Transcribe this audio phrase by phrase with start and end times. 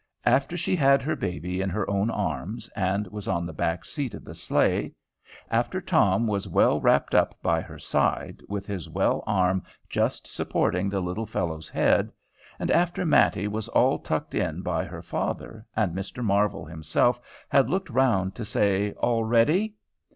[0.25, 4.15] After she had her baby in her own arms, and was on the back seat
[4.15, 4.95] of the sleigh;
[5.51, 10.89] after Tom was well wrapped up by her side, with his well arm just supporting
[10.89, 12.11] the little fellow's head;
[12.59, 16.23] after Mattie was all tucked in by her father, and Mr.
[16.25, 19.75] Marvel himself had looked round to say, "All ready?"